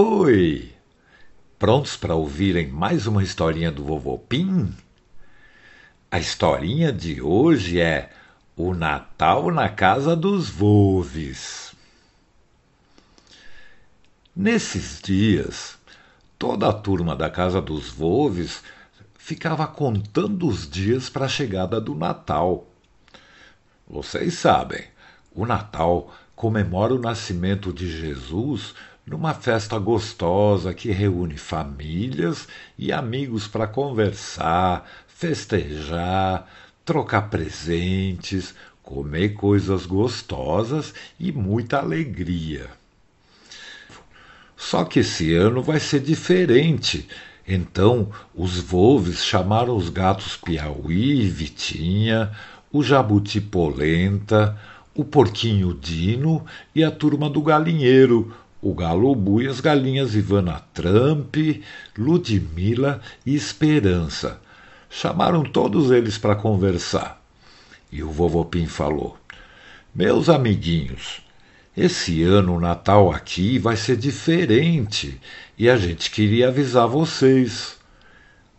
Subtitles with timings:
[0.00, 0.72] Oi!
[1.58, 4.72] Prontos para ouvirem mais uma historinha do Vovô Pim?
[6.08, 8.12] A historinha de hoje é
[8.56, 11.74] O Natal na Casa dos Volves.
[14.36, 15.76] Nesses dias,
[16.38, 18.62] toda a turma da Casa dos Volves
[19.18, 22.68] ficava contando os dias para a chegada do Natal.
[23.84, 24.84] Vocês sabem,
[25.34, 28.76] o Natal comemora o nascimento de Jesus
[29.08, 32.46] numa festa gostosa que reúne famílias
[32.78, 36.46] e amigos para conversar, festejar,
[36.84, 42.66] trocar presentes, comer coisas gostosas e muita alegria.
[44.56, 47.08] Só que esse ano vai ser diferente.
[47.46, 52.30] Então, os Volves chamaram os gatos Piauí e Vitinha,
[52.70, 54.58] o Jabuti Polenta,
[54.94, 56.44] o Porquinho Dino
[56.74, 61.36] e a turma do Galinheiro, o Galo Bu e as galinhas Ivana Trump,
[61.96, 64.40] Ludmila e Esperança.
[64.90, 67.22] Chamaram todos eles para conversar.
[67.90, 69.16] E o vovô Pim falou:
[69.94, 71.22] Meus amiguinhos,
[71.76, 75.20] esse ano o Natal aqui vai ser diferente
[75.56, 77.78] e a gente queria avisar vocês.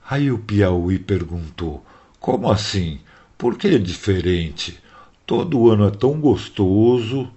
[0.09, 1.85] Aí o Piauí perguntou:
[2.19, 2.99] Como assim?
[3.37, 4.79] Por que diferente?
[5.25, 7.29] Todo ano é tão gostoso.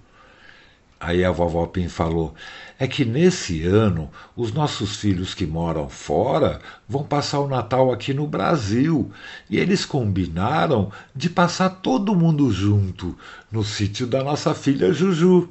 [1.05, 2.33] Aí a vovó Pim falou:
[2.79, 8.13] é que nesse ano os nossos filhos que moram fora vão passar o Natal aqui
[8.13, 9.11] no Brasil
[9.49, 13.17] e eles combinaram de passar todo mundo junto
[13.51, 15.49] no sítio da nossa filha Juju.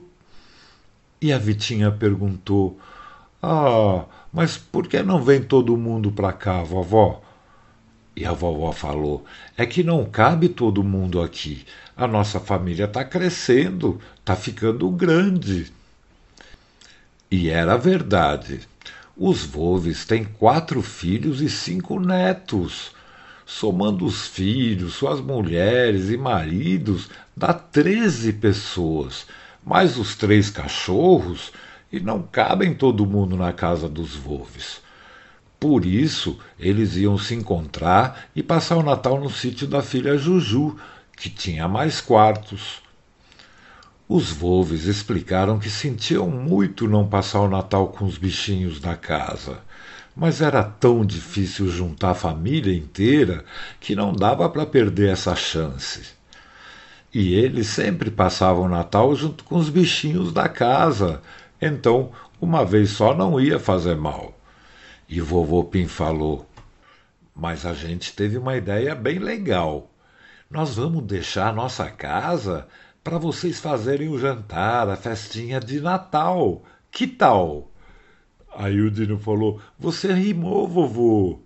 [1.20, 2.78] E a Vitinha perguntou:
[3.42, 7.20] Ah, mas por que não vem todo mundo para cá, vovó?
[8.14, 9.24] E a vovó falou:
[9.56, 11.64] É que não cabe todo mundo aqui.
[11.96, 15.72] A nossa família está crescendo, está ficando grande.
[17.30, 18.60] E era verdade.
[19.16, 22.92] Os Volves têm quatro filhos e cinco netos.
[23.46, 29.26] Somando os filhos, suas mulheres e maridos, dá treze pessoas,
[29.64, 31.52] mais os três cachorros,
[31.90, 34.81] e não cabem todo mundo na casa dos Volves.
[35.62, 40.76] Por isso, eles iam se encontrar e passar o Natal no sítio da filha Juju,
[41.16, 42.82] que tinha mais quartos.
[44.08, 49.60] Os Volves explicaram que sentiam muito não passar o Natal com os bichinhos da casa,
[50.16, 53.44] mas era tão difícil juntar a família inteira
[53.78, 56.02] que não dava para perder essa chance.
[57.14, 61.22] E eles sempre passavam o Natal junto com os bichinhos da casa,
[61.60, 64.41] então uma vez só não ia fazer mal.
[65.14, 66.48] E vovô Pim falou:
[67.36, 69.90] Mas a gente teve uma ideia bem legal.
[70.50, 72.66] Nós vamos deixar a nossa casa
[73.04, 76.64] para vocês fazerem o jantar, a festinha de Natal.
[76.90, 77.70] Que tal?
[78.56, 81.40] Aí o Dino falou: Você rimou, vovô.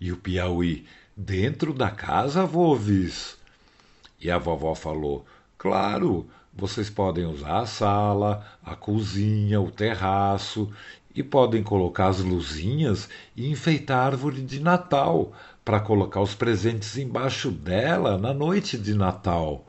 [0.00, 3.36] E o Piauí: Dentro da casa, vovis.
[4.18, 5.26] E a vovó falou:
[5.58, 10.70] Claro, vocês podem usar a sala, a cozinha, o terraço
[11.14, 15.32] e podem colocar as luzinhas e enfeitar a árvore de Natal
[15.64, 19.66] para colocar os presentes embaixo dela na noite de Natal.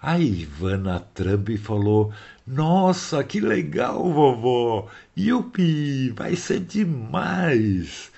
[0.00, 2.12] A Ivana Trump falou:
[2.46, 4.86] Nossa, que legal, vovó!
[5.16, 8.12] Yupi, vai ser demais!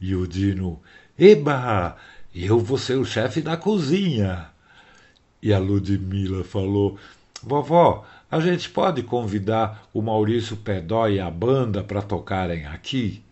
[0.00, 0.80] E o Dino:
[1.18, 1.96] Eba,
[2.34, 4.48] eu vou ser o chefe da cozinha.
[5.42, 6.98] E a Ludmila falou:
[7.46, 13.22] Vovó, a gente pode convidar o Maurício Pedó e a banda para tocarem aqui?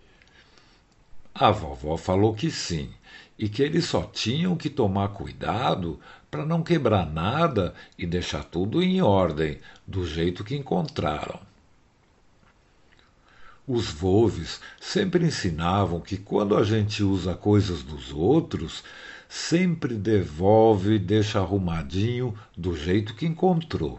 [1.34, 2.90] A vovó falou que sim,
[3.38, 5.98] e que eles só tinham que tomar cuidado
[6.30, 11.40] para não quebrar nada e deixar tudo em ordem, do jeito que encontraram.
[13.66, 18.84] Os Volves sempre ensinavam que quando a gente usa coisas dos outros,
[19.26, 23.98] sempre devolve e deixa arrumadinho do jeito que encontrou.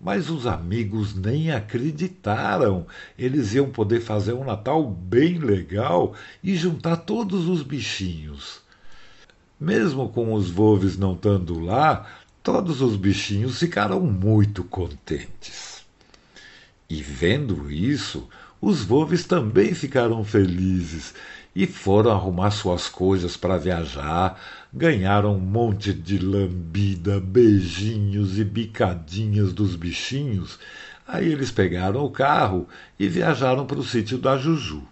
[0.00, 2.86] Mas os amigos nem acreditaram.
[3.18, 8.60] Eles iam poder fazer um Natal bem legal e juntar todos os bichinhos.
[9.60, 12.06] Mesmo com os Volves não estando lá,
[12.42, 15.82] todos os bichinhos ficaram muito contentes.
[16.88, 18.28] E vendo isso,
[18.60, 21.12] os Volves também ficaram felizes
[21.54, 24.40] e foram arrumar suas coisas para viajar,
[24.72, 30.58] ganharam um monte de lambida, beijinhos e bicadinhas dos bichinhos.
[31.06, 32.68] Aí eles pegaram o carro
[32.98, 34.82] e viajaram para o sítio da Juju.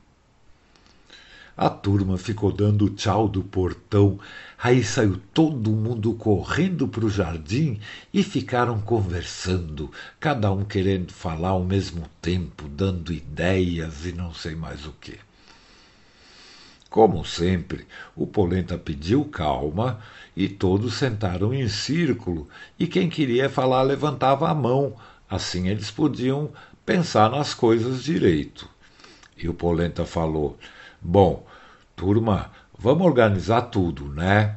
[1.57, 4.19] A turma ficou dando tchau do portão,
[4.63, 7.81] aí saiu todo mundo correndo para o jardim
[8.13, 14.55] e ficaram conversando, cada um querendo falar ao mesmo tempo, dando ideias e não sei
[14.55, 15.26] mais o que.
[16.97, 20.01] Como sempre, o Polenta pediu calma
[20.35, 22.49] e todos sentaram em círculo,
[22.79, 24.97] e quem queria falar levantava a mão,
[25.29, 26.51] assim eles podiam
[26.87, 28.67] pensar nas coisas direito.
[29.37, 30.57] E o Polenta falou:
[30.99, 31.47] Bom,
[31.95, 34.57] turma, vamos organizar tudo, né?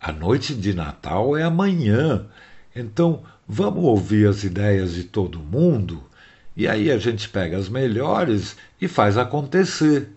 [0.00, 2.24] A noite de Natal é amanhã,
[2.76, 6.04] então vamos ouvir as ideias de todo mundo
[6.56, 10.08] e aí a gente pega as melhores e faz acontecer.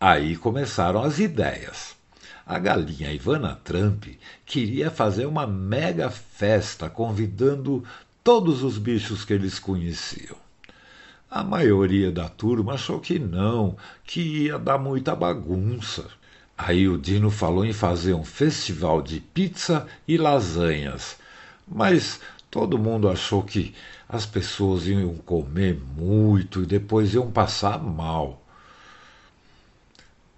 [0.00, 1.94] Aí começaram as ideias.
[2.46, 4.04] A galinha Ivana Trump
[4.44, 7.82] queria fazer uma mega festa convidando
[8.22, 10.36] todos os bichos que eles conheciam.
[11.30, 16.06] A maioria da turma achou que não, que ia dar muita bagunça.
[16.56, 21.16] Aí o Dino falou em fazer um festival de pizza e lasanhas,
[21.66, 22.20] mas
[22.50, 23.74] todo mundo achou que
[24.08, 28.43] as pessoas iam comer muito e depois iam passar mal.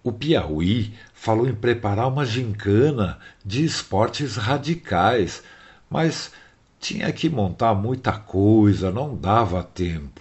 [0.06, 5.42] O Piauí falou em preparar uma gincana de esportes radicais,
[5.90, 6.30] mas
[6.78, 10.20] tinha que montar muita coisa, não dava tempo.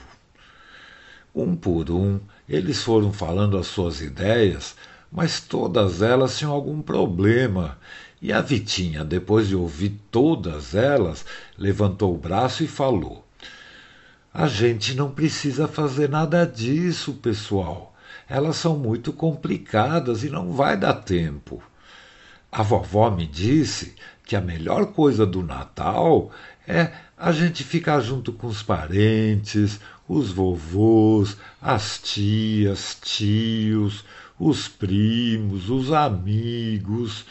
[1.35, 4.75] Um por um, eles foram falando as suas ideias,
[5.11, 7.77] mas todas elas tinham algum problema.
[8.19, 11.23] E a Vitinha, depois de ouvir todas elas,
[11.55, 13.23] levantou o braço e falou:
[14.33, 17.94] A gente não precisa fazer nada disso, pessoal.
[18.27, 21.61] Elas são muito complicadas e não vai dar tempo.
[22.51, 23.95] A vovó me disse
[24.25, 26.31] que a melhor coisa do Natal
[26.67, 34.03] é a gente ficar junto com os parentes, os vovôs, as tias, tios,
[34.39, 37.25] os primos, os amigos,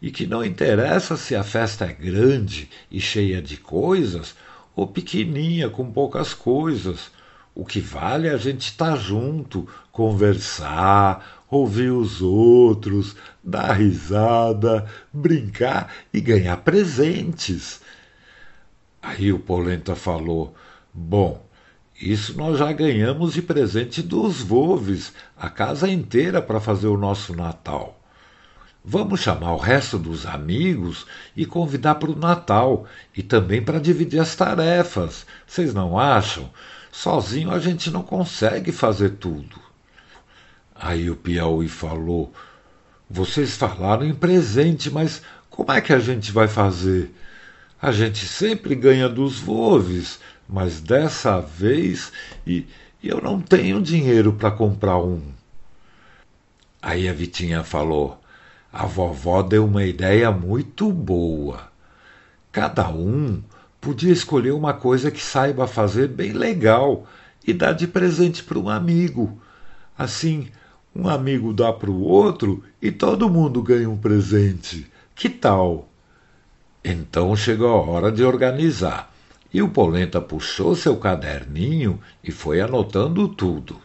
[0.00, 4.34] e que não interessa se a festa é grande e cheia de coisas
[4.74, 7.10] ou pequenininha com poucas coisas.
[7.54, 9.66] O que vale é a gente estar tá junto,
[9.96, 17.80] conversar, ouvir os outros, dar risada, brincar e ganhar presentes.
[19.00, 20.54] Aí o Polenta falou:
[20.92, 21.42] Bom,
[21.98, 27.34] isso nós já ganhamos de presente dos Volves, a casa inteira para fazer o nosso
[27.34, 27.98] Natal.
[28.84, 32.84] Vamos chamar o resto dos amigos e convidar para o Natal
[33.16, 35.24] e também para dividir as tarefas.
[35.46, 36.50] Vocês não acham?
[36.92, 39.65] Sozinho a gente não consegue fazer tudo.
[40.78, 42.32] Aí o Piauí falou:
[43.08, 47.12] Vocês falaram em presente, mas como é que a gente vai fazer?
[47.80, 50.18] A gente sempre ganha dos Volves
[50.48, 52.12] mas dessa vez
[52.46, 52.66] e,
[53.02, 55.20] e eu não tenho dinheiro para comprar um.
[56.80, 58.20] Aí a Vitinha falou:
[58.72, 61.68] a vovó deu uma ideia muito boa.
[62.52, 63.42] Cada um
[63.80, 67.06] podia escolher uma coisa que saiba fazer bem legal
[67.46, 69.40] e dar de presente para um amigo.
[69.98, 70.48] Assim,
[70.98, 74.86] um amigo dá para o outro e todo mundo ganha um presente.
[75.14, 75.88] Que tal?
[76.82, 79.12] Então chegou a hora de organizar.
[79.52, 83.76] E o Polenta puxou seu caderninho e foi anotando tudo.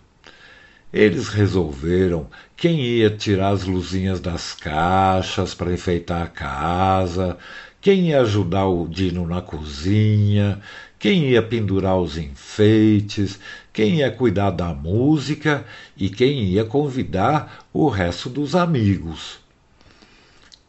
[0.94, 7.38] Eles resolveram quem ia tirar as luzinhas das caixas para enfeitar a casa,
[7.80, 10.62] quem ia ajudar o Dino na cozinha,
[11.00, 13.40] quem ia pendurar os enfeites,
[13.74, 19.40] quem ia cuidar da música e quem ia convidar o resto dos amigos.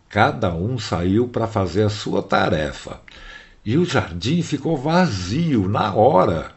[0.08, 3.00] Cada um saiu para fazer a sua tarefa
[3.64, 6.52] e o jardim ficou vazio na hora.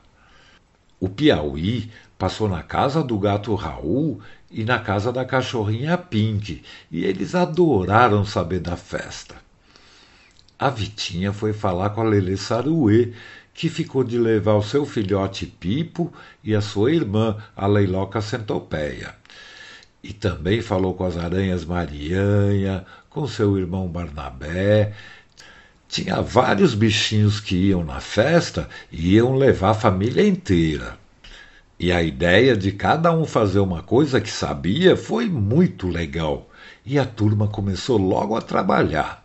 [1.00, 7.04] O Piauí passou na casa do gato Raul e na casa da cachorrinha Pink, e
[7.04, 9.36] eles adoraram saber da festa.
[10.58, 13.14] A Vitinha foi falar com a Lelê Saruê,
[13.56, 19.16] que ficou de levar o seu filhote Pipo e a sua irmã, a Leiloca Centopeia.
[20.04, 24.94] E também falou com as aranhas Marianha, com seu irmão Barnabé
[25.88, 30.98] tinha vários bichinhos que iam na festa e iam levar a família inteira.
[31.80, 36.50] E a ideia de cada um fazer uma coisa que sabia foi muito legal.
[36.86, 39.25] E a turma começou logo a trabalhar.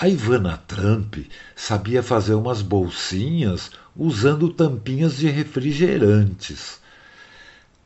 [0.00, 1.16] A Ivana Trump
[1.56, 6.80] sabia fazer umas bolsinhas usando tampinhas de refrigerantes.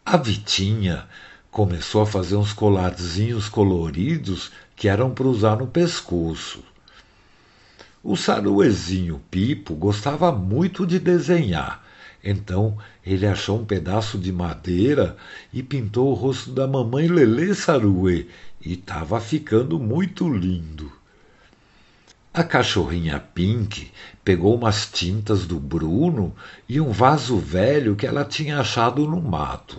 [0.05, 1.07] A Vitinha
[1.51, 6.63] começou a fazer uns colarzinhos coloridos que eram para usar no pescoço.
[8.05, 11.83] O saruezinho Pipo gostava muito de desenhar.
[12.23, 12.77] Então
[13.07, 15.17] ele achou um pedaço de madeira
[15.51, 18.27] e pintou o rosto da mamãe Lelê Saruê
[18.61, 20.93] e estava ficando muito lindo.
[22.35, 23.91] A cachorrinha Pink
[24.25, 26.35] pegou umas tintas do Bruno
[26.67, 29.79] e um vaso velho que ela tinha achado no mato.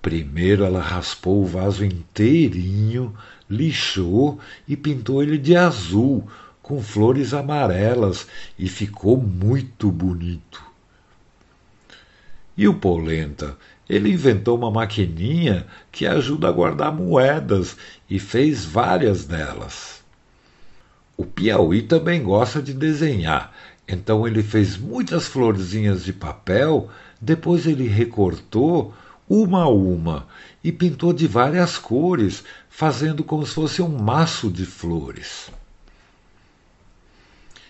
[0.00, 3.14] Primeiro ela raspou o vaso inteirinho,
[3.50, 6.26] lixou e pintou ele de azul,
[6.62, 8.26] com flores amarelas,
[8.58, 10.62] e ficou muito bonito.
[12.56, 13.58] E o Polenta?
[13.86, 17.76] Ele inventou uma maquininha que ajuda a guardar moedas
[18.08, 19.97] e fez várias delas.
[21.18, 23.52] O Piauí também gosta de desenhar,
[23.88, 26.88] então ele fez muitas florzinhas de papel,
[27.20, 28.94] depois ele recortou
[29.28, 30.28] uma a uma
[30.62, 35.50] e pintou de várias cores, fazendo como se fosse um maço de flores.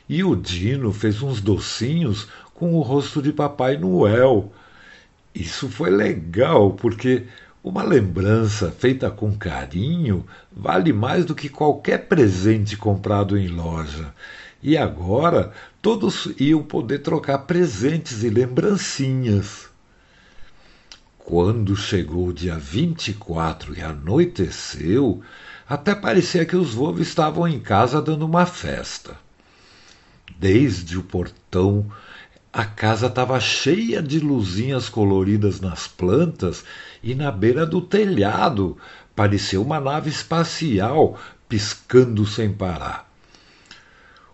[0.07, 4.53] E o Dino fez uns docinhos com o rosto de Papai Noel.
[5.35, 7.27] Isso foi legal, porque
[7.63, 14.15] uma lembrança feita com carinho vale mais do que qualquer presente comprado em loja.
[14.63, 19.69] E agora todos iam poder trocar presentes e lembrancinhas.
[21.19, 25.23] Quando chegou o dia 24 e anoiteceu,
[25.69, 29.17] até parecia que os vovos estavam em casa dando uma festa.
[30.39, 31.91] Desde o portão
[32.53, 36.65] a casa estava cheia de luzinhas coloridas nas plantas
[37.03, 38.77] e na beira do telhado
[39.15, 43.07] parecia uma nave espacial piscando sem parar.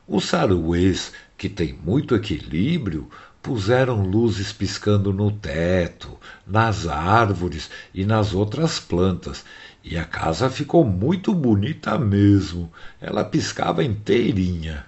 [0.07, 3.09] Os saruês, que têm muito equilíbrio,
[3.43, 6.17] puseram luzes piscando no teto,
[6.47, 9.45] nas árvores e nas outras plantas,
[9.83, 12.73] e a casa ficou muito bonita mesmo.
[13.01, 14.87] Ela piscava inteirinha.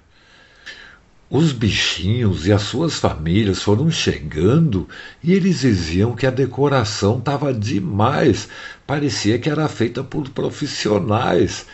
[1.29, 4.89] Os bichinhos e as suas famílias foram chegando
[5.21, 8.49] e eles diziam que a decoração estava demais,
[8.87, 11.67] parecia que era feita por profissionais,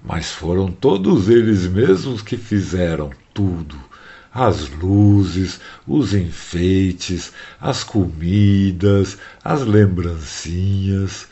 [0.00, 3.76] mas foram todos eles mesmos que fizeram tudo.
[4.32, 11.26] As luzes, os enfeites, as comidas, as lembrancinhas.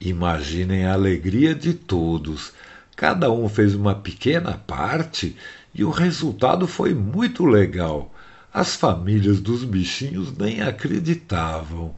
[0.00, 2.54] Imaginem a alegria de todos.
[2.96, 5.36] Cada um fez uma pequena parte
[5.74, 8.12] e o resultado foi muito legal.
[8.52, 11.94] As famílias dos bichinhos nem acreditavam.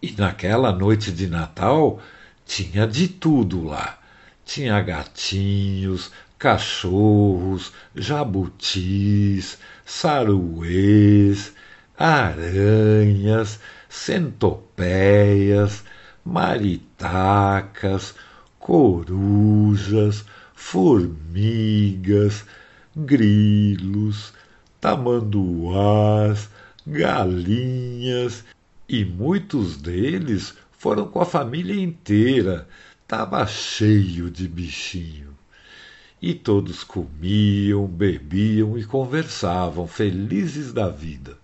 [0.00, 2.00] E naquela noite de Natal
[2.46, 3.98] tinha de tudo lá.
[4.44, 11.52] Tinha gatinhos, cachorros, jabutis, saruês,
[11.96, 15.84] aranhas, centopeias,
[16.24, 18.14] maritacas,
[18.58, 20.24] corujas,
[20.54, 22.44] formigas,
[22.96, 24.32] grilos,
[24.80, 26.48] tamanduás,
[26.86, 28.44] galinhas,
[28.88, 32.68] e muitos deles foram com a família inteira.
[33.06, 35.32] Tava cheio de bichinho.
[36.20, 41.38] E todos comiam, bebiam e conversavam, felizes da vida.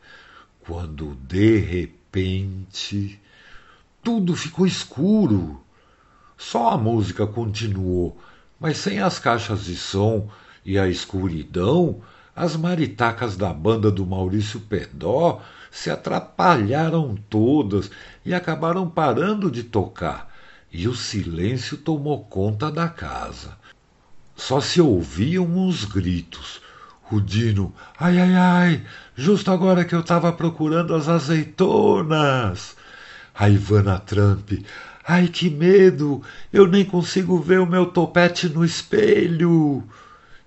[0.61, 3.21] Quando de repente
[4.02, 5.61] tudo ficou escuro.
[6.37, 8.17] Só a música continuou,
[8.61, 10.31] mas sem as caixas de som
[10.65, 12.00] e a escuridão,
[12.35, 17.91] as maritacas da banda do Maurício Pedó se atrapalharam todas
[18.25, 20.33] e acabaram parando de tocar,
[20.73, 23.57] e o silêncio tomou conta da casa.
[24.37, 26.61] Só se ouviam uns gritos.
[27.11, 28.87] O Dino, ai, ai, ai,
[29.17, 32.77] justo agora que eu estava procurando as azeitonas.
[33.35, 34.53] A Ivana Trump,
[35.07, 36.23] ai, que medo,
[36.53, 39.83] eu nem consigo ver o meu topete no espelho.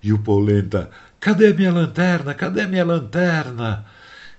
[0.02, 0.90] E o Polenta,
[1.20, 2.34] cadê minha lanterna?
[2.34, 3.86] Cadê minha lanterna?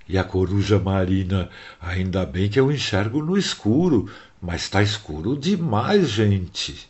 [0.10, 1.50] E a coruja marina,
[1.82, 6.90] ainda bem que eu enxergo no escuro, mas está escuro demais, gente.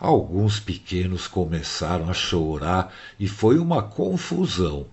[0.00, 4.86] Alguns pequenos começaram a chorar e foi uma confusão.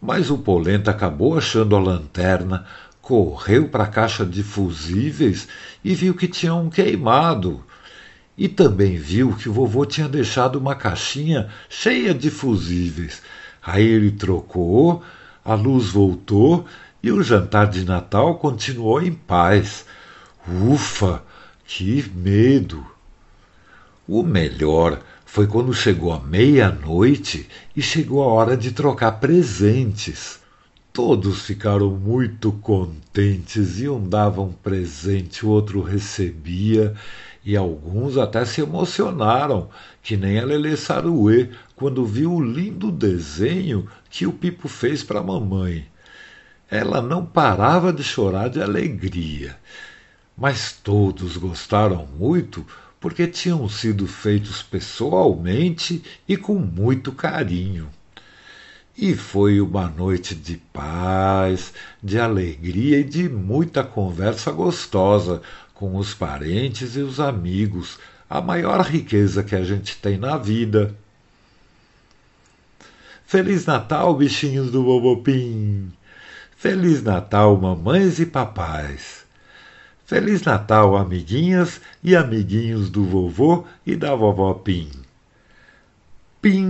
[0.00, 2.64] Mas o Polenta acabou achando a lanterna,
[3.02, 5.48] correu para a caixa de fusíveis
[5.82, 7.64] e viu que tinha um queimado.
[8.36, 13.22] E também viu que o vovô tinha deixado uma caixinha cheia de fusíveis.
[13.62, 15.02] Aí ele trocou,
[15.44, 16.64] a luz voltou
[17.02, 19.84] e o jantar de Natal continuou em paz.
[20.48, 21.22] Ufa,
[21.64, 22.84] que medo!
[24.08, 30.40] O melhor foi quando chegou a meia-noite e chegou a hora de trocar presentes.
[30.92, 36.96] Todos ficaram muito contentes e um dava um presente, o outro recebia,
[37.44, 39.70] e alguns até se emocionaram,
[40.02, 45.20] que nem a Lelê Saruê, quando viu o lindo desenho que o Pipo fez para
[45.20, 45.86] a mamãe.
[46.70, 49.56] ela não parava de chorar de alegria.
[50.36, 52.64] Mas todos gostaram muito
[53.00, 57.88] porque tinham sido feitos pessoalmente e com muito carinho.
[58.96, 65.40] E foi uma noite de paz, de alegria e de muita conversa gostosa
[65.80, 70.94] com os parentes e os amigos, a maior riqueza que a gente tem na vida.
[73.24, 75.90] Feliz Natal, bichinhos do Bobopim!
[76.54, 79.24] Feliz Natal, mamães e papais!
[80.04, 84.90] Feliz Natal, amiguinhas e amiguinhos do vovô e da vovó Pim!
[86.42, 86.68] Pim!